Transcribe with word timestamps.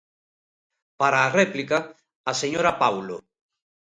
Para 0.99 1.19
a 1.21 1.31
réplica, 1.39 1.77
a 2.31 2.33
señora 2.41 2.77
Paulo. 2.81 3.17